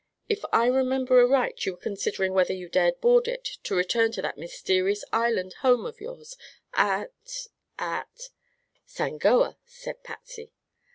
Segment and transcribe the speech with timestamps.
[0.27, 4.21] If I remember aright, you were considering whether you dared board it to return to
[4.23, 6.37] that mysterious island home of yours
[6.73, 7.45] at
[7.77, 8.29] at"
[8.97, 10.53] "Sangoa," said Patsy.